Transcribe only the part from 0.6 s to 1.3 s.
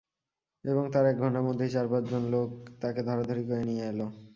এবং তার এক